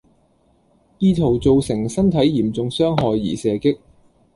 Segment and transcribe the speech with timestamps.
[0.97, 3.77] 意圖造成身體嚴重傷害而射擊